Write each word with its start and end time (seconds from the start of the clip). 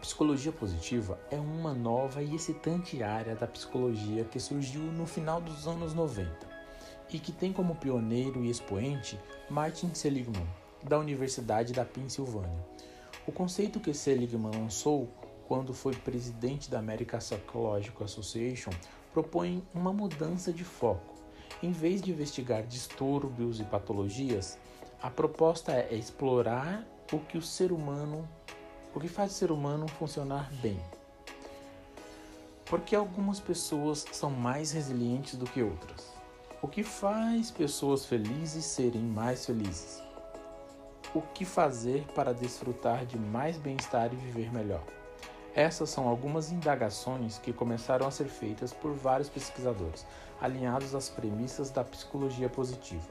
psicologia 0.00 0.50
positiva 0.50 1.20
é 1.30 1.36
uma 1.36 1.74
nova 1.74 2.22
e 2.22 2.34
excitante 2.34 3.02
área 3.02 3.36
da 3.36 3.46
psicologia 3.46 4.24
que 4.24 4.40
surgiu 4.40 4.80
no 4.80 5.06
final 5.06 5.40
dos 5.42 5.68
anos 5.68 5.92
90 5.92 6.48
e 7.12 7.18
que 7.18 7.30
tem 7.30 7.52
como 7.52 7.74
pioneiro 7.74 8.42
e 8.42 8.50
expoente 8.50 9.20
Martin 9.50 9.92
Seligman, 9.92 10.46
da 10.82 10.98
Universidade 10.98 11.74
da 11.74 11.84
Pensilvânia. 11.84 12.64
O 13.26 13.32
conceito 13.32 13.78
que 13.78 13.92
Seligman 13.92 14.50
lançou 14.58 15.06
quando 15.46 15.74
foi 15.74 15.94
presidente 15.94 16.70
da 16.70 16.78
American 16.78 17.18
Psychological 17.18 18.04
Association 18.04 18.70
propõe 19.12 19.62
uma 19.74 19.92
mudança 19.92 20.50
de 20.50 20.64
foco. 20.64 21.14
Em 21.62 21.72
vez 21.72 22.00
de 22.00 22.10
investigar 22.10 22.62
distúrbios 22.62 23.60
e 23.60 23.64
patologias, 23.64 24.56
a 25.02 25.10
proposta 25.10 25.72
é 25.72 25.94
explorar 25.94 26.86
o 27.12 27.18
que 27.18 27.36
o 27.36 27.42
ser 27.42 27.70
humano 27.70 28.26
o 28.94 29.00
que 29.00 29.08
faz 29.08 29.32
o 29.32 29.34
ser 29.34 29.52
humano 29.52 29.86
funcionar 29.86 30.50
bem? 30.54 30.80
Porque 32.66 32.94
algumas 32.94 33.38
pessoas 33.38 34.04
são 34.12 34.30
mais 34.30 34.72
resilientes 34.72 35.36
do 35.36 35.44
que 35.44 35.62
outras? 35.62 36.12
O 36.62 36.68
que 36.68 36.82
faz 36.82 37.50
pessoas 37.50 38.04
felizes 38.04 38.64
serem 38.64 39.02
mais 39.02 39.46
felizes? 39.46 40.02
O 41.14 41.22
que 41.22 41.44
fazer 41.44 42.04
para 42.14 42.34
desfrutar 42.34 43.06
de 43.06 43.18
mais 43.18 43.56
bem-estar 43.56 44.12
e 44.12 44.16
viver 44.16 44.52
melhor? 44.52 44.82
Essas 45.54 45.90
são 45.90 46.08
algumas 46.08 46.52
indagações 46.52 47.38
que 47.38 47.52
começaram 47.52 48.06
a 48.06 48.10
ser 48.10 48.26
feitas 48.26 48.72
por 48.72 48.92
vários 48.92 49.28
pesquisadores, 49.28 50.06
alinhados 50.40 50.94
às 50.94 51.08
premissas 51.08 51.70
da 51.70 51.82
psicologia 51.82 52.48
positiva. 52.48 53.08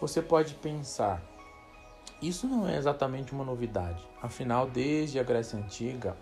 Você 0.00 0.20
pode 0.20 0.54
pensar, 0.54 1.22
isso 2.22 2.46
não 2.46 2.68
é 2.68 2.76
exatamente 2.76 3.32
uma 3.32 3.44
novidade, 3.44 4.02
afinal, 4.22 4.66
desde 4.66 5.18
a 5.18 5.22
Grécia 5.22 5.58
Antiga, 5.58 6.16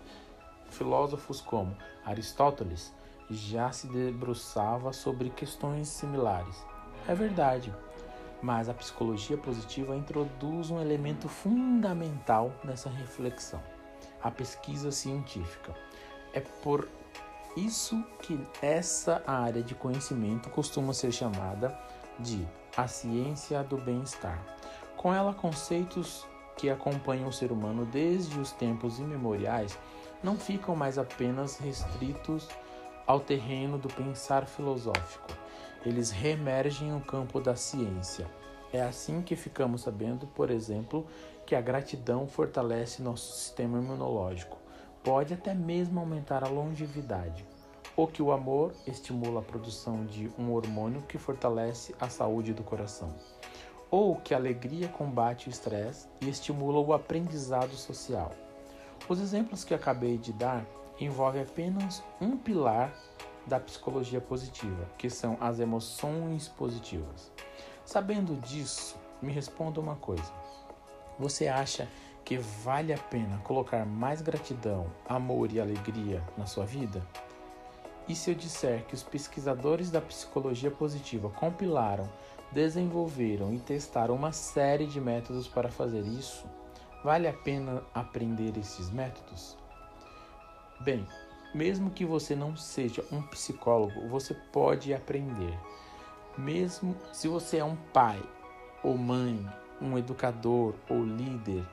filósofos 0.69 1.39
como 1.39 1.75
Aristóteles 2.05 2.93
já 3.29 3.71
se 3.71 3.87
debruçava 3.87 4.91
sobre 4.91 5.29
questões 5.29 5.87
similares. 5.87 6.63
É 7.07 7.15
verdade, 7.15 7.73
mas 8.41 8.67
a 8.67 8.73
psicologia 8.73 9.37
positiva 9.37 9.95
introduz 9.95 10.69
um 10.69 10.81
elemento 10.81 11.29
fundamental 11.29 12.51
nessa 12.63 12.89
reflexão: 12.89 13.61
a 14.21 14.29
pesquisa 14.29 14.91
científica. 14.91 15.73
É 16.33 16.41
por 16.41 16.89
isso 17.55 18.03
que 18.21 18.39
essa 18.61 19.23
área 19.27 19.61
de 19.61 19.75
conhecimento 19.75 20.49
costuma 20.49 20.93
ser 20.93 21.11
chamada 21.11 21.77
de 22.19 22.45
a 22.75 22.87
ciência 22.87 23.63
do 23.63 23.77
bem-estar. 23.77 24.43
Com 25.03 25.13
ela, 25.13 25.33
conceitos 25.33 26.25
que 26.55 26.69
acompanham 26.69 27.27
o 27.27 27.33
ser 27.33 27.51
humano 27.51 27.85
desde 27.85 28.39
os 28.39 28.53
tempos 28.53 28.99
imemoriais 28.99 29.77
não 30.23 30.37
ficam 30.37 30.77
mais 30.77 30.97
apenas 30.97 31.57
restritos 31.57 32.47
ao 33.05 33.19
terreno 33.19 33.77
do 33.77 33.89
pensar 33.89 34.45
filosófico. 34.45 35.27
Eles 35.85 36.09
reemergem 36.09 36.89
no 36.89 37.01
campo 37.01 37.41
da 37.41 37.53
ciência. 37.53 38.25
É 38.71 38.81
assim 38.81 39.21
que 39.21 39.35
ficamos 39.35 39.81
sabendo, 39.81 40.25
por 40.25 40.49
exemplo, 40.49 41.05
que 41.45 41.53
a 41.53 41.59
gratidão 41.59 42.25
fortalece 42.25 43.01
nosso 43.01 43.35
sistema 43.35 43.79
imunológico, 43.79 44.57
pode 45.03 45.33
até 45.33 45.53
mesmo 45.53 45.99
aumentar 45.99 46.45
a 46.45 46.49
longevidade, 46.49 47.45
ou 47.97 48.07
que 48.07 48.23
o 48.23 48.31
amor 48.31 48.73
estimula 48.87 49.41
a 49.41 49.43
produção 49.43 50.05
de 50.05 50.31
um 50.39 50.53
hormônio 50.53 51.01
que 51.01 51.17
fortalece 51.17 51.93
a 51.99 52.07
saúde 52.07 52.53
do 52.53 52.63
coração 52.63 53.13
ou 53.93 54.15
que 54.15 54.33
a 54.33 54.37
alegria 54.37 54.87
combate 54.87 55.47
o 55.47 55.51
estresse 55.51 56.07
e 56.19 56.27
estimula 56.27 56.79
o 56.79 56.93
aprendizado 56.93 57.75
social. 57.75 58.31
Os 59.07 59.19
exemplos 59.19 59.63
que 59.63 59.71
acabei 59.71 60.17
de 60.17 60.33
dar 60.33 60.65
envolvem 60.99 61.43
apenas 61.43 62.03
um 62.19 62.35
pilar 62.35 62.91
da 63.45 63.59
psicologia 63.59 64.19
positiva, 64.19 64.89
que 64.97 65.11
são 65.11 65.37
as 65.39 65.59
emoções 65.59 66.47
positivas. 66.47 67.31
Sabendo 67.85 68.35
disso, 68.41 68.97
me 69.21 69.31
responda 69.31 69.79
uma 69.79 69.95
coisa: 69.95 70.33
você 71.19 71.47
acha 71.47 71.87
que 72.25 72.35
vale 72.35 72.93
a 72.93 72.97
pena 72.97 73.37
colocar 73.43 73.85
mais 73.85 74.23
gratidão, 74.23 74.87
amor 75.07 75.51
e 75.51 75.61
alegria 75.61 76.23
na 76.35 76.47
sua 76.47 76.65
vida? 76.65 77.05
E 78.07 78.15
se 78.15 78.31
eu 78.31 78.35
disser 78.35 78.85
que 78.85 78.95
os 78.95 79.03
pesquisadores 79.03 79.91
da 79.91 80.01
psicologia 80.01 80.71
positiva 80.71 81.29
compilaram 81.29 82.09
desenvolveram 82.53 83.53
e 83.53 83.59
testaram 83.59 84.15
uma 84.15 84.31
série 84.31 84.85
de 84.85 85.01
métodos 85.01 85.47
para 85.47 85.69
fazer 85.69 86.01
isso. 86.01 86.45
Vale 87.03 87.27
a 87.27 87.33
pena 87.33 87.83
aprender 87.93 88.57
esses 88.57 88.89
métodos? 88.89 89.57
Bem, 90.79 91.05
mesmo 91.53 91.89
que 91.89 92.05
você 92.05 92.35
não 92.35 92.55
seja 92.55 93.03
um 93.11 93.21
psicólogo, 93.21 94.07
você 94.07 94.33
pode 94.33 94.93
aprender. 94.93 95.57
Mesmo 96.37 96.95
se 97.11 97.27
você 97.27 97.57
é 97.57 97.63
um 97.63 97.75
pai 97.75 98.21
ou 98.83 98.97
mãe, 98.97 99.45
um 99.81 99.97
educador 99.97 100.73
ou 100.89 101.03
líder, 101.03 101.65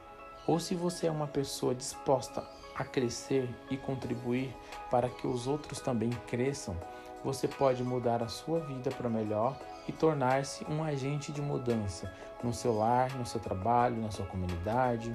ou 0.47 0.59
se 0.59 0.75
você 0.75 1.07
é 1.07 1.11
uma 1.11 1.27
pessoa 1.27 1.75
disposta 1.75 2.43
a 2.75 2.85
crescer 2.85 3.49
e 3.71 3.77
contribuir 3.77 4.55
para 4.91 5.09
que 5.09 5.27
os 5.27 5.47
outros 5.47 5.81
também 5.81 6.11
cresçam, 6.27 6.77
você 7.23 7.47
pode 7.47 7.85
mudar 7.85 8.23
a 8.23 8.29
sua 8.29 8.61
vida 8.61 8.91
para 8.91 9.09
melhor 9.09 9.59
e 9.91 9.93
tornar-se 9.93 10.65
um 10.67 10.84
agente 10.84 11.33
de 11.33 11.43
mudança 11.43 12.15
no 12.45 12.55
seu 12.55 12.78
lar, 12.78 13.12
no 13.19 13.27
seu 13.27 13.41
trabalho, 13.41 14.01
na 14.01 14.09
sua 14.09 14.25
comunidade. 14.25 15.15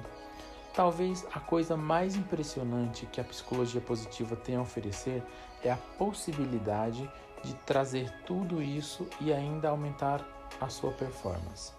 Talvez 0.74 1.26
a 1.32 1.40
coisa 1.40 1.78
mais 1.78 2.14
impressionante 2.14 3.06
que 3.06 3.18
a 3.18 3.24
psicologia 3.24 3.80
positiva 3.80 4.36
tem 4.36 4.56
a 4.56 4.60
oferecer 4.60 5.22
é 5.64 5.70
a 5.70 5.78
possibilidade 5.98 7.10
de 7.42 7.54
trazer 7.64 8.10
tudo 8.26 8.62
isso 8.62 9.08
e 9.18 9.32
ainda 9.32 9.70
aumentar 9.70 10.22
a 10.60 10.68
sua 10.68 10.92
performance. 10.92 11.72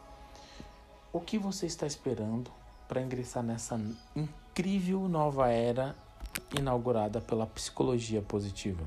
O 1.13 1.21
que 1.21 1.37
você 1.37 1.67
está 1.67 1.85
esperando 1.85 2.49
para 2.87 3.01
ingressar 3.01 3.43
nessa 3.43 3.79
incrível 4.15 5.07
nova 5.07 5.51
era 5.51 5.95
inaugurada 6.57 7.21
pela 7.21 7.45
psicologia 7.45 8.23
positiva? 8.23 8.83